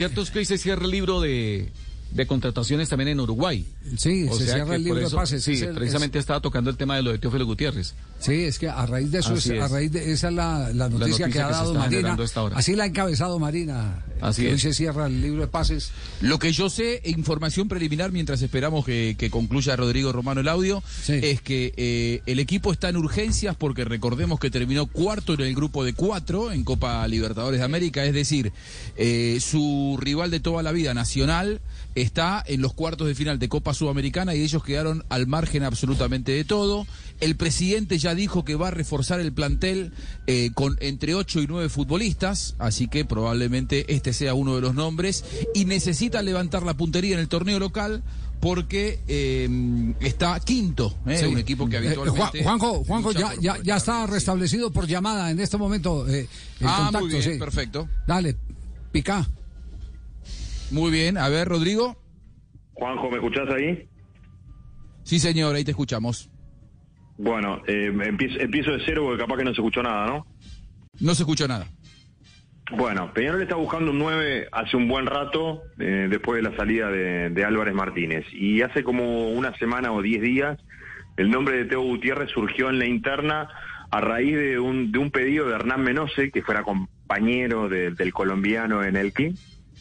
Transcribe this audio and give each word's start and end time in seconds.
Cierto 0.00 0.22
es 0.22 0.30
que 0.30 0.38
hoy 0.38 0.44
se 0.44 0.58
cierra 0.58 0.84
el 0.84 0.92
libro 0.92 1.20
de, 1.20 1.72
de 2.12 2.26
contrataciones 2.28 2.88
también 2.88 3.08
en 3.08 3.18
Uruguay. 3.18 3.66
Sí, 3.96 4.28
O 4.30 4.38
se 4.38 4.44
cierra 4.44 4.76
el 4.76 4.84
libro 4.84 5.00
eso- 5.00 5.10
de 5.10 5.16
pases. 5.16 5.42
Sí, 5.42 5.54
el- 5.60 5.74
precisamente 5.74 6.20
estaba 6.20 6.38
tocando 6.40 6.70
el 6.70 6.76
tema 6.76 6.94
de 6.94 7.02
lo 7.02 7.10
de 7.10 7.18
Teófilo 7.18 7.44
Gutiérrez. 7.44 7.94
Sí, 8.20 8.44
es 8.44 8.60
que 8.60 8.68
a 8.68 8.86
raíz 8.86 9.10
de 9.10 9.18
eso, 9.18 9.34
es- 9.34 9.50
a 9.50 9.66
raíz 9.66 9.90
de 9.90 10.12
esa 10.12 10.28
es 10.28 10.34
la, 10.34 10.70
la 10.72 10.88
noticia, 10.88 10.98
noticia 10.98 11.26
que 11.26 11.40
ha 11.42 11.48
que 11.48 11.52
se 11.52 11.58
dado 11.58 11.74
Marina. 11.74 12.16
Así 12.54 12.76
la 12.76 12.84
ha 12.84 12.86
encabezado 12.86 13.40
Marina. 13.40 14.04
Así 14.20 14.42
que 14.42 14.48
hoy 14.48 14.54
es. 14.54 14.62
se 14.62 14.72
cierra 14.74 15.06
el 15.06 15.20
libro 15.20 15.40
de 15.42 15.48
pases. 15.48 15.90
Lo 16.20 16.38
que 16.38 16.52
yo 16.52 16.70
sé, 16.70 17.00
e 17.04 17.10
información 17.10 17.68
preliminar, 17.68 18.12
mientras 18.12 18.42
esperamos 18.42 18.84
que, 18.84 19.16
que 19.18 19.30
concluya 19.30 19.76
Rodrigo 19.76 20.12
Romano 20.12 20.40
el 20.40 20.48
audio, 20.48 20.82
Sí. 21.02 21.14
es 21.22 21.40
que 21.42 21.72
eh, 21.76 22.22
el 22.26 22.38
equipo 22.38 22.72
está 22.72 22.88
en 22.88 22.96
urgencias 22.96 23.56
porque 23.56 23.84
recordemos 23.84 24.38
que 24.40 24.50
terminó 24.50 24.86
cuarto 24.86 25.34
en 25.34 25.40
el 25.40 25.54
grupo 25.54 25.84
de 25.84 25.92
cuatro 25.92 26.52
en 26.52 26.64
Copa 26.64 27.06
Libertadores 27.08 27.60
de 27.60 27.64
América, 27.64 28.04
es 28.04 28.12
decir, 28.14 28.52
eh, 28.96 29.38
su 29.40 29.98
rival 30.00 30.30
de 30.30 30.40
toda 30.40 30.62
la 30.62 30.72
vida, 30.72 30.94
Nacional, 30.94 31.60
está 31.94 32.42
en 32.46 32.60
los 32.62 32.72
cuartos 32.74 33.06
de 33.08 33.14
final 33.14 33.38
de 33.38 33.48
Copa 33.48 33.74
Sudamericana 33.74 34.34
y 34.34 34.42
ellos 34.42 34.62
quedaron 34.62 35.04
al 35.08 35.26
margen 35.26 35.62
absolutamente 35.64 36.32
de 36.32 36.44
todo. 36.44 36.86
El 37.20 37.36
presidente 37.36 37.98
ya 37.98 38.14
dijo 38.14 38.44
que 38.44 38.54
va 38.54 38.68
a 38.68 38.70
reforzar 38.70 39.18
el 39.20 39.32
plantel 39.32 39.92
eh, 40.26 40.50
con 40.54 40.76
entre 40.80 41.14
8 41.14 41.42
y 41.42 41.46
9 41.48 41.68
futbolistas, 41.68 42.54
así 42.58 42.86
que 42.88 43.04
probablemente 43.04 43.92
este 43.94 44.07
sea 44.12 44.34
uno 44.34 44.54
de 44.54 44.60
los 44.60 44.74
nombres, 44.74 45.24
y 45.54 45.64
necesita 45.64 46.22
levantar 46.22 46.62
la 46.62 46.74
puntería 46.74 47.14
en 47.14 47.20
el 47.20 47.28
torneo 47.28 47.58
local 47.58 48.02
porque 48.40 49.00
eh, 49.08 49.48
está 50.00 50.38
quinto, 50.40 50.96
eh, 51.06 51.16
Sí. 51.18 51.26
un 51.26 51.38
equipo 51.38 51.68
que 51.68 51.76
Eh, 51.76 51.78
habitualmente... 51.78 52.42
Juan- 52.44 52.58
Juanjo, 52.60 52.84
Juanjo 52.84 53.12
ya, 53.12 53.30
por- 53.30 53.40
ya, 53.40 53.54
por 53.56 53.64
ya 53.64 53.76
está 53.76 54.06
sí. 54.06 54.12
restablecido 54.12 54.70
por 54.72 54.86
llamada 54.86 55.30
en 55.30 55.40
este 55.40 55.56
momento. 55.56 56.06
eh, 56.08 56.28
el 56.60 56.66
Ah, 56.66 56.76
contacto, 56.84 57.00
muy 57.00 57.08
bien, 57.10 57.22
sí. 57.22 57.38
perfecto. 57.38 57.88
Dale, 58.06 58.36
pica. 58.92 59.26
Muy 60.70 60.90
bien, 60.90 61.16
a 61.18 61.28
ver, 61.28 61.48
Rodrigo. 61.48 61.96
Juanjo, 62.74 63.10
¿me 63.10 63.16
escuchás 63.16 63.48
ahí? 63.56 63.88
Sí, 65.02 65.18
señor, 65.18 65.54
ahí 65.56 65.64
te 65.64 65.70
escuchamos. 65.72 66.28
Bueno, 67.16 67.60
eh, 67.66 67.90
empiezo, 68.06 68.38
empiezo 68.38 68.70
de 68.72 68.78
cero 68.86 69.02
porque 69.04 69.22
capaz 69.22 69.38
que 69.38 69.44
no 69.44 69.50
se 69.50 69.60
escuchó 69.60 69.82
nada, 69.82 70.06
¿no? 70.06 70.26
No 71.00 71.14
se 71.14 71.22
escuchó 71.22 71.48
nada. 71.48 71.66
Bueno, 72.70 73.12
Peñarol 73.14 73.40
está 73.40 73.54
buscando 73.54 73.92
un 73.92 73.98
9 73.98 74.48
hace 74.52 74.76
un 74.76 74.88
buen 74.88 75.06
rato, 75.06 75.62
eh, 75.78 76.06
después 76.10 76.42
de 76.42 76.50
la 76.50 76.56
salida 76.56 76.90
de, 76.90 77.44
Álvarez 77.44 77.74
Martínez. 77.74 78.26
Y 78.32 78.60
hace 78.60 78.84
como 78.84 79.30
una 79.30 79.54
semana 79.56 79.90
o 79.92 80.02
10 80.02 80.20
días, 80.20 80.58
el 81.16 81.30
nombre 81.30 81.56
de 81.56 81.64
Teo 81.64 81.80
Gutiérrez 81.80 82.30
surgió 82.30 82.68
en 82.68 82.78
la 82.78 82.84
interna 82.84 83.48
a 83.90 84.00
raíz 84.02 84.36
de 84.36 84.58
un, 84.58 84.92
de 84.92 84.98
un 84.98 85.10
pedido 85.10 85.48
de 85.48 85.54
Hernán 85.54 85.82
Menose, 85.82 86.30
que 86.30 86.42
fuera 86.42 86.62
compañero 86.62 87.70
de- 87.70 87.90
del 87.92 88.12
colombiano 88.12 88.84
en 88.84 88.96
el 88.96 89.14
CLI, 89.14 89.34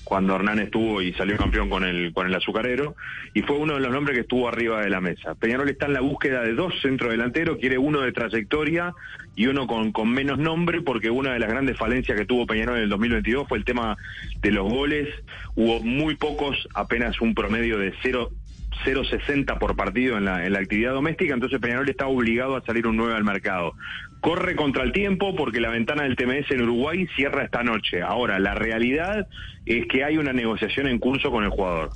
cuando 0.03 0.35
Hernán 0.35 0.59
estuvo 0.59 1.01
y 1.01 1.13
salió 1.13 1.37
campeón 1.37 1.69
con 1.69 1.83
el, 1.83 2.13
con 2.13 2.27
el 2.27 2.35
azucarero, 2.35 2.95
y 3.33 3.41
fue 3.41 3.57
uno 3.57 3.75
de 3.75 3.81
los 3.81 3.91
nombres 3.91 4.15
que 4.15 4.21
estuvo 4.21 4.47
arriba 4.47 4.81
de 4.81 4.89
la 4.89 5.01
mesa. 5.01 5.35
Peñarol 5.35 5.69
está 5.69 5.85
en 5.85 5.93
la 5.93 6.01
búsqueda 6.01 6.41
de 6.41 6.53
dos 6.53 6.73
centrodelanteros, 6.81 7.57
quiere 7.57 7.77
uno 7.77 8.01
de 8.01 8.11
trayectoria 8.11 8.93
y 9.35 9.47
uno 9.47 9.67
con, 9.67 9.91
con 9.91 10.09
menos 10.09 10.39
nombre, 10.39 10.81
porque 10.81 11.09
una 11.09 11.33
de 11.33 11.39
las 11.39 11.49
grandes 11.49 11.77
falencias 11.77 12.17
que 12.17 12.25
tuvo 12.25 12.47
Peñarol 12.47 12.77
en 12.77 12.83
el 12.83 12.89
2022 12.89 13.47
fue 13.47 13.57
el 13.57 13.65
tema 13.65 13.97
de 14.41 14.51
los 14.51 14.71
goles. 14.71 15.09
Hubo 15.55 15.81
muy 15.81 16.15
pocos, 16.15 16.67
apenas 16.73 17.19
un 17.21 17.35
promedio 17.35 17.77
de 17.77 17.93
0. 18.01 18.31
0.60 18.85 19.57
por 19.57 19.75
partido 19.75 20.17
en 20.17 20.25
la, 20.25 20.45
en 20.45 20.53
la 20.53 20.59
actividad 20.59 20.93
doméstica, 20.93 21.33
entonces 21.33 21.59
Peñarol 21.59 21.89
está 21.89 22.07
obligado 22.07 22.55
a 22.55 22.65
salir 22.65 22.87
un 22.87 22.97
9 22.97 23.15
al 23.15 23.23
mercado. 23.23 23.73
Corre 24.21 24.55
contra 24.55 24.83
el 24.83 24.91
tiempo 24.91 25.35
porque 25.35 25.59
la 25.59 25.69
ventana 25.69 26.03
del 26.03 26.15
TMS 26.15 26.51
en 26.51 26.61
Uruguay 26.63 27.07
cierra 27.15 27.43
esta 27.43 27.63
noche. 27.63 28.01
Ahora, 28.01 28.39
la 28.39 28.55
realidad 28.55 29.27
es 29.65 29.85
que 29.87 30.03
hay 30.03 30.17
una 30.17 30.33
negociación 30.33 30.87
en 30.87 30.99
curso 30.99 31.29
con 31.31 31.43
el 31.43 31.49
jugador. 31.49 31.91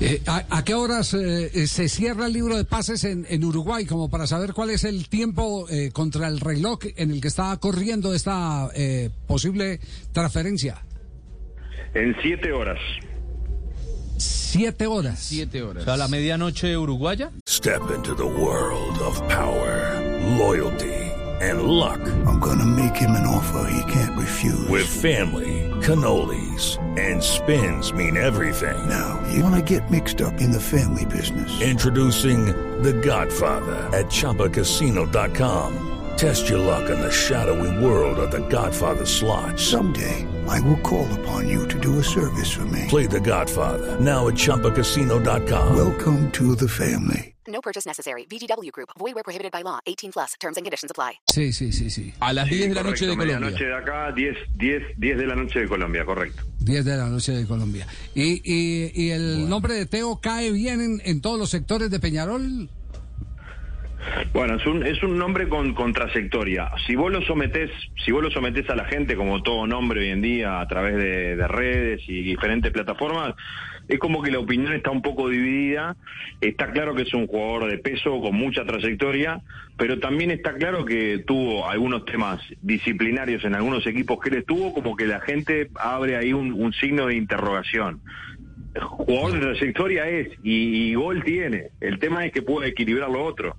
Eh, 0.00 0.20
¿a, 0.26 0.44
a 0.50 0.64
qué 0.64 0.74
horas 0.74 1.14
eh, 1.14 1.50
eh, 1.54 1.66
se 1.68 1.88
cierra 1.88 2.26
el 2.26 2.32
libro 2.32 2.56
de 2.56 2.64
pases 2.64 3.04
en, 3.04 3.24
en 3.28 3.44
Uruguay? 3.44 3.86
Como 3.86 4.10
para 4.10 4.26
saber 4.26 4.52
cuál 4.52 4.70
es 4.70 4.82
el 4.82 5.08
tiempo 5.08 5.68
eh, 5.70 5.90
contra 5.92 6.26
el 6.26 6.40
reloj 6.40 6.80
en 6.96 7.12
el 7.12 7.20
que 7.20 7.28
está 7.28 7.56
corriendo 7.58 8.12
esta 8.12 8.68
posible 9.28 9.78
transferencia. 10.12 10.82
En 11.94 12.16
siete 12.20 12.52
horas. 12.52 12.80
Siete 14.52 14.86
horas. 14.86 15.18
Siete 15.18 15.62
horas. 15.62 15.88
a 15.88 15.96
la 15.96 16.08
medianoche 16.08 16.76
uruguaya. 16.76 17.30
Step 17.46 17.90
into 17.90 18.14
the 18.14 18.26
world 18.26 18.98
of 18.98 19.16
power, 19.26 19.98
loyalty, 20.36 20.92
and 21.40 21.62
luck. 21.62 21.98
I'm 22.26 22.38
gonna 22.38 22.66
make 22.66 22.94
him 22.94 23.12
an 23.12 23.26
offer 23.26 23.66
he 23.70 23.90
can't 23.90 24.14
refuse. 24.14 24.68
With 24.68 24.86
family, 24.86 25.70
cannolis, 25.80 26.76
and 26.98 27.22
spins 27.22 27.94
mean 27.94 28.18
everything. 28.18 28.76
now, 28.86 29.18
you 29.32 29.42
wanna 29.42 29.62
get 29.62 29.90
mixed 29.90 30.20
up 30.20 30.38
in 30.42 30.52
the 30.52 30.60
family 30.60 31.06
business. 31.06 31.50
Introducing 31.62 32.44
The 32.82 32.92
Godfather 32.92 33.88
at 33.96 34.10
ChumbaCasino.com. 34.10 35.78
Test 36.18 36.50
your 36.50 36.58
luck 36.58 36.90
in 36.90 37.00
the 37.00 37.10
shadowy 37.10 37.82
world 37.82 38.18
of 38.18 38.30
The 38.30 38.46
Godfather 38.48 39.06
slot. 39.06 39.58
Someday, 39.58 40.26
I 40.48 40.60
will 40.60 40.78
call 40.80 41.06
upon 41.20 41.48
you 41.48 41.66
to 41.68 41.78
do 41.78 41.98
a 41.98 42.02
service 42.04 42.50
for 42.52 42.64
me. 42.66 42.86
Play 42.88 43.06
The 43.06 43.20
Godfather 43.20 43.98
now 44.00 44.28
at 44.28 44.34
ChumbaCasino.com. 44.34 45.76
Welcome 45.76 46.30
to 46.32 46.54
the 46.54 46.68
family. 46.68 47.34
No 47.48 47.60
purchase 47.60 47.84
necessary. 47.86 48.24
VGW 48.26 48.70
Group. 48.70 48.90
Void 48.98 49.14
where 49.14 49.24
prohibited 49.24 49.50
by 49.52 49.62
law. 49.62 49.80
18 49.86 50.12
plus. 50.12 50.34
Terms 50.40 50.56
and 50.56 50.64
conditions 50.64 50.90
apply. 50.92 51.18
Sí, 51.32 51.52
sí, 51.52 51.72
sí, 51.72 51.90
sí. 51.90 52.14
A 52.20 52.32
las 52.32 52.48
10 52.48 52.68
de 52.68 52.74
la 52.74 52.82
noche 52.84 53.04
de 53.06 53.16
Colombia. 53.16 53.38
medianoche 53.40 53.64
de 53.64 53.74
acá, 53.74 54.12
10, 54.14 54.36
10, 54.56 54.82
10 54.96 55.18
de 55.18 55.26
la 55.26 55.34
noche 55.34 55.58
de 55.60 55.68
Colombia, 55.68 56.04
correcto. 56.04 56.44
10 56.60 56.84
de 56.84 56.96
la 56.96 57.06
noche 57.08 57.32
de 57.32 57.44
Colombia. 57.46 57.86
¿Y, 58.14 58.40
y, 58.44 58.92
y 58.94 59.10
el 59.10 59.48
nombre 59.48 59.74
de 59.74 59.86
Teo 59.86 60.20
cae 60.20 60.52
bien 60.52 60.80
en, 60.80 61.02
en 61.04 61.20
todos 61.20 61.38
los 61.38 61.50
sectores 61.50 61.90
de 61.90 61.98
Peñarol? 61.98 62.70
Bueno, 64.32 64.56
es 64.56 64.66
un, 64.66 64.84
es 64.86 65.02
un 65.02 65.18
nombre 65.18 65.48
con, 65.48 65.74
trayectoria. 65.92 66.70
Si 66.86 66.96
vos 66.96 67.12
lo 67.12 67.22
sometés, 67.22 67.70
si 68.04 68.12
vos 68.12 68.22
lo 68.22 68.30
sometés 68.30 68.68
a 68.70 68.74
la 68.74 68.84
gente, 68.84 69.16
como 69.16 69.42
todo 69.42 69.66
nombre 69.66 70.00
hoy 70.00 70.08
en 70.08 70.22
día, 70.22 70.60
a 70.60 70.66
través 70.66 70.96
de, 70.96 71.36
de 71.36 71.48
redes 71.48 72.00
y 72.08 72.22
diferentes 72.22 72.72
plataformas, 72.72 73.34
es 73.88 73.98
como 73.98 74.22
que 74.22 74.30
la 74.30 74.38
opinión 74.38 74.72
está 74.72 74.90
un 74.90 75.02
poco 75.02 75.28
dividida. 75.28 75.96
Está 76.40 76.72
claro 76.72 76.94
que 76.94 77.02
es 77.02 77.14
un 77.14 77.26
jugador 77.26 77.70
de 77.70 77.78
peso 77.78 78.20
con 78.20 78.34
mucha 78.34 78.64
trayectoria, 78.64 79.40
pero 79.76 79.98
también 79.98 80.30
está 80.30 80.54
claro 80.54 80.84
que 80.84 81.22
tuvo 81.26 81.68
algunos 81.68 82.04
temas 82.04 82.40
disciplinarios 82.62 83.44
en 83.44 83.54
algunos 83.54 83.86
equipos 83.86 84.18
que 84.20 84.30
él 84.30 84.36
estuvo, 84.36 84.72
como 84.72 84.96
que 84.96 85.06
la 85.06 85.20
gente 85.20 85.68
abre 85.76 86.16
ahí 86.16 86.32
un, 86.32 86.52
un 86.52 86.72
signo 86.72 87.06
de 87.06 87.16
interrogación. 87.16 88.00
Jugador 88.80 89.32
de 89.32 89.40
trayectoria 89.40 90.08
es 90.08 90.28
y, 90.42 90.90
y 90.90 90.94
gol 90.94 91.22
tiene. 91.22 91.68
El 91.80 91.98
tema 91.98 92.24
es 92.24 92.32
que 92.32 92.42
puede 92.42 92.70
equilibrar 92.70 93.10
lo 93.10 93.22
otro. 93.22 93.56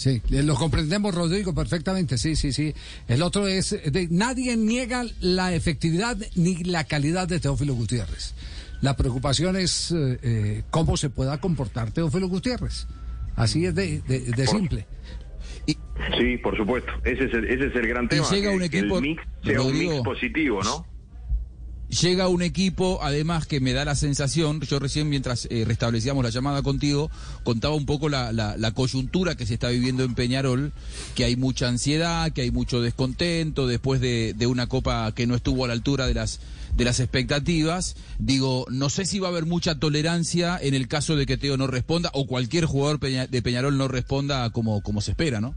Sí, 0.00 0.22
eh, 0.30 0.42
lo 0.42 0.54
comprendemos, 0.54 1.14
Rodrigo, 1.14 1.54
perfectamente. 1.54 2.16
Sí, 2.16 2.34
sí, 2.34 2.54
sí. 2.54 2.72
El 3.06 3.20
otro 3.20 3.46
es, 3.46 3.70
de- 3.84 4.08
nadie 4.10 4.56
niega 4.56 5.04
la 5.20 5.52
efectividad 5.54 6.16
ni 6.36 6.64
la 6.64 6.84
calidad 6.84 7.28
de 7.28 7.38
Teófilo 7.38 7.74
Gutiérrez. 7.74 8.32
La 8.80 8.96
preocupación 8.96 9.56
es 9.56 9.90
eh, 9.90 10.18
eh, 10.22 10.62
cómo 10.70 10.96
se 10.96 11.10
pueda 11.10 11.38
comportar 11.38 11.90
Teófilo 11.90 12.28
Gutiérrez. 12.28 12.86
Así 13.36 13.66
es 13.66 13.74
de, 13.74 14.00
de- 14.08 14.20
de 14.20 14.46
simple. 14.46 14.86
Sí, 16.18 16.38
por 16.42 16.56
supuesto. 16.56 16.90
Ese 17.04 17.24
es 17.24 17.34
el, 17.34 17.44
ese 17.44 17.66
es 17.66 17.76
el 17.76 17.86
gran 17.86 18.06
Y 18.06 18.08
tema. 18.08 18.30
llega 18.30 18.48
que- 18.50 18.54
un 18.56 18.60
que 18.60 18.78
equipo, 18.78 18.96
el 18.96 19.02
mix 19.02 19.22
sea 19.44 19.60
un 19.60 19.78
mix 19.78 19.94
positivo, 20.02 20.62
¿no? 20.62 20.86
Llega 21.90 22.28
un 22.28 22.40
equipo, 22.42 23.00
además 23.02 23.48
que 23.48 23.58
me 23.58 23.72
da 23.72 23.84
la 23.84 23.96
sensación, 23.96 24.60
yo 24.60 24.78
recién 24.78 25.08
mientras 25.08 25.48
eh, 25.50 25.64
restablecíamos 25.66 26.22
la 26.22 26.30
llamada 26.30 26.62
contigo, 26.62 27.10
contaba 27.42 27.74
un 27.74 27.84
poco 27.84 28.08
la, 28.08 28.32
la- 28.32 28.70
coyuntura 28.70 29.34
que 29.34 29.44
se 29.44 29.54
está 29.54 29.70
viviendo 29.70 30.04
en 30.04 30.14
Peñarol, 30.14 30.72
que 31.16 31.24
hay 31.24 31.34
mucha 31.34 31.66
ansiedad, 31.66 32.30
que 32.32 32.42
hay 32.42 32.52
mucho 32.52 32.80
descontento 32.80 33.66
después 33.66 34.00
de, 34.00 34.34
de 34.36 34.46
una 34.46 34.68
copa 34.68 35.12
que 35.16 35.26
no 35.26 35.34
estuvo 35.34 35.64
a 35.64 35.66
la 35.66 35.72
altura 35.74 36.06
de 36.06 36.14
las, 36.14 36.38
de 36.76 36.84
las 36.84 37.00
expectativas. 37.00 37.96
Digo, 38.20 38.66
no 38.70 38.88
sé 38.88 39.04
si 39.04 39.18
va 39.18 39.26
a 39.26 39.30
haber 39.32 39.46
mucha 39.46 39.74
tolerancia 39.74 40.58
en 40.62 40.74
el 40.74 40.86
caso 40.86 41.16
de 41.16 41.26
que 41.26 41.36
Teo 41.38 41.56
no 41.56 41.66
responda 41.66 42.10
o 42.14 42.28
cualquier 42.28 42.66
jugador 42.66 43.00
de 43.00 43.42
Peñarol 43.42 43.76
no 43.76 43.88
responda 43.88 44.48
como, 44.50 44.80
como 44.82 45.00
se 45.00 45.10
espera, 45.10 45.40
¿no? 45.40 45.56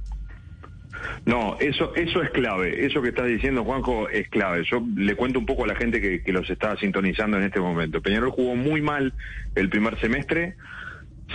No, 1.26 1.58
eso, 1.60 1.96
eso 1.96 2.22
es 2.22 2.30
clave. 2.32 2.86
Eso 2.86 3.02
que 3.02 3.10
estás 3.10 3.28
diciendo, 3.28 3.64
Juanjo, 3.64 4.10
es 4.10 4.28
clave. 4.30 4.64
Yo 4.64 4.84
le 4.96 5.16
cuento 5.16 5.40
un 5.40 5.46
poco 5.46 5.64
a 5.64 5.68
la 5.68 5.76
gente 5.76 6.02
que, 6.02 6.22
que 6.22 6.32
los 6.32 6.50
está 6.50 6.78
sintonizando 6.78 7.38
en 7.38 7.44
este 7.44 7.60
momento. 7.60 8.02
Peñarol 8.02 8.32
jugó 8.32 8.56
muy 8.56 8.82
mal 8.82 9.14
el 9.56 9.70
primer 9.70 10.00
semestre 10.00 10.56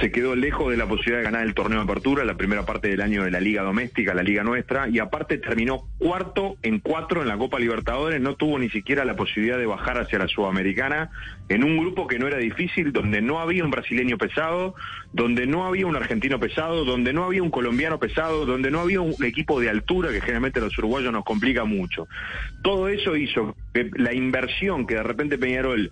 se 0.00 0.12
quedó 0.12 0.36
lejos 0.36 0.70
de 0.70 0.76
la 0.76 0.86
posibilidad 0.86 1.18
de 1.18 1.24
ganar 1.24 1.42
el 1.44 1.54
torneo 1.54 1.78
de 1.78 1.84
apertura, 1.84 2.24
la 2.24 2.36
primera 2.36 2.64
parte 2.64 2.88
del 2.88 3.00
año 3.00 3.24
de 3.24 3.30
la 3.30 3.40
liga 3.40 3.62
doméstica, 3.62 4.14
la 4.14 4.22
liga 4.22 4.44
nuestra, 4.44 4.88
y 4.88 4.98
aparte 4.98 5.38
terminó 5.38 5.88
cuarto 5.98 6.56
en 6.62 6.78
cuatro 6.78 7.22
en 7.22 7.28
la 7.28 7.36
Copa 7.36 7.58
Libertadores, 7.58 8.20
no 8.20 8.36
tuvo 8.36 8.58
ni 8.58 8.70
siquiera 8.70 9.04
la 9.04 9.16
posibilidad 9.16 9.58
de 9.58 9.66
bajar 9.66 9.98
hacia 9.98 10.18
la 10.18 10.28
Sudamericana, 10.28 11.10
en 11.48 11.64
un 11.64 11.78
grupo 11.78 12.06
que 12.06 12.18
no 12.18 12.26
era 12.26 12.38
difícil, 12.38 12.92
donde 12.92 13.20
no 13.20 13.40
había 13.40 13.64
un 13.64 13.70
brasileño 13.70 14.18
pesado, 14.18 14.74
donde 15.12 15.46
no 15.46 15.66
había 15.66 15.86
un 15.86 15.96
argentino 15.96 16.38
pesado, 16.38 16.84
donde 16.84 17.12
no 17.12 17.24
había 17.24 17.42
un 17.42 17.50
colombiano 17.50 17.98
pesado, 17.98 18.46
donde 18.46 18.70
no 18.70 18.80
había 18.80 19.00
un 19.00 19.14
equipo 19.24 19.60
de 19.60 19.70
altura 19.70 20.10
que 20.10 20.20
generalmente 20.20 20.60
a 20.60 20.62
los 20.62 20.78
uruguayos 20.78 21.12
nos 21.12 21.24
complica 21.24 21.64
mucho. 21.64 22.06
Todo 22.62 22.88
eso 22.88 23.16
hizo 23.16 23.56
que 23.72 23.90
la 23.96 24.14
inversión 24.14 24.86
que 24.86 24.94
de 24.94 25.02
repente 25.02 25.38
Peñarol 25.38 25.90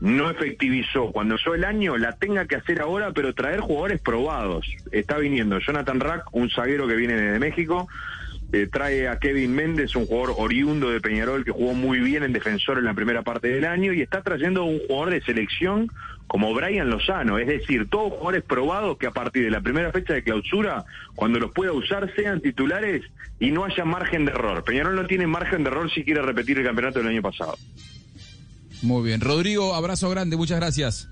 no 0.00 0.30
efectivizó 0.30 1.10
cuando 1.12 1.34
empezó 1.34 1.54
el 1.54 1.64
año, 1.64 1.96
la 1.96 2.12
tenga 2.12 2.46
que 2.46 2.56
hacer 2.56 2.80
ahora, 2.80 3.12
pero 3.12 3.34
traer 3.34 3.60
jugadores 3.60 4.00
probados. 4.00 4.66
Está 4.92 5.18
viniendo 5.18 5.58
Jonathan 5.58 6.00
Rack, 6.00 6.24
un 6.32 6.50
zaguero 6.50 6.86
que 6.86 6.96
viene 6.96 7.14
de 7.14 7.38
México, 7.38 7.88
eh, 8.52 8.68
trae 8.70 9.08
a 9.08 9.18
Kevin 9.18 9.54
Méndez, 9.54 9.96
un 9.96 10.06
jugador 10.06 10.34
oriundo 10.38 10.90
de 10.90 11.00
Peñarol 11.00 11.44
que 11.44 11.50
jugó 11.50 11.74
muy 11.74 11.98
bien 12.00 12.22
en 12.22 12.32
defensor 12.32 12.78
en 12.78 12.84
la 12.84 12.94
primera 12.94 13.22
parte 13.22 13.48
del 13.48 13.64
año, 13.64 13.92
y 13.92 14.02
está 14.02 14.22
trayendo 14.22 14.64
un 14.64 14.78
jugador 14.86 15.10
de 15.10 15.22
selección 15.22 15.90
como 16.26 16.52
Brian 16.54 16.90
Lozano, 16.90 17.38
es 17.38 17.46
decir, 17.46 17.88
todos 17.88 18.10
jugadores 18.10 18.42
probados 18.42 18.98
que 18.98 19.06
a 19.06 19.12
partir 19.12 19.44
de 19.44 19.50
la 19.50 19.60
primera 19.60 19.92
fecha 19.92 20.12
de 20.12 20.22
clausura, 20.22 20.84
cuando 21.14 21.38
los 21.38 21.52
pueda 21.52 21.72
usar, 21.72 22.12
sean 22.14 22.40
titulares 22.40 23.02
y 23.38 23.50
no 23.50 23.64
haya 23.64 23.84
margen 23.84 24.24
de 24.24 24.32
error. 24.32 24.64
Peñarol 24.64 24.96
no 24.96 25.06
tiene 25.06 25.26
margen 25.26 25.62
de 25.62 25.70
error 25.70 25.90
si 25.90 26.04
quiere 26.04 26.22
repetir 26.22 26.58
el 26.58 26.64
campeonato 26.64 26.98
del 26.98 27.08
año 27.08 27.22
pasado. 27.22 27.56
Muy 28.86 29.02
bien. 29.02 29.20
Rodrigo, 29.20 29.74
abrazo 29.74 30.08
grande, 30.10 30.36
muchas 30.36 30.58
gracias. 30.60 31.08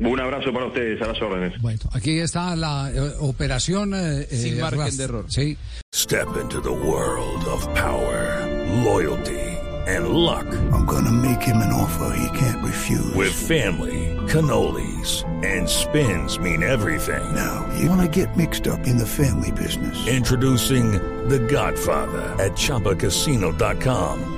Un 0.00 0.20
abrazo 0.20 0.52
para 0.52 0.66
ustedes, 0.66 1.02
a 1.02 1.08
las 1.08 1.20
órdenes. 1.20 1.60
Bueno, 1.60 1.80
aquí 1.92 2.20
está 2.20 2.54
la 2.54 2.88
eh, 2.92 3.14
operación 3.18 3.92
eh, 3.96 4.28
Sin 4.30 4.54
eh, 4.56 4.60
margen 4.60 4.80
Rast- 4.80 4.96
de 4.96 5.04
error. 5.04 5.24
Sí. 5.28 5.56
Step 5.92 6.28
into 6.40 6.60
the 6.60 6.70
world 6.70 7.44
of 7.48 7.66
power, 7.74 8.46
loyalty, 8.84 9.40
and 9.88 10.10
luck. 10.10 10.46
I'm 10.72 10.86
gonna 10.86 11.10
make 11.10 11.42
him 11.42 11.56
an 11.56 11.72
offer 11.72 12.14
he 12.16 12.38
can't 12.38 12.62
refuse. 12.64 13.12
With 13.16 13.32
family, 13.32 14.14
cannolis, 14.28 15.24
and 15.44 15.68
spins 15.68 16.38
mean 16.38 16.62
everything. 16.62 17.34
Now, 17.34 17.66
you 17.80 17.90
wanna 17.90 18.06
get 18.08 18.36
mixed 18.36 18.68
up 18.68 18.86
in 18.86 18.98
the 18.98 19.06
family 19.06 19.50
business. 19.50 19.96
Introducing 20.06 20.92
The 21.28 21.40
Godfather 21.40 22.36
at 22.38 22.52
ChumbaCasino.com. 22.52 24.37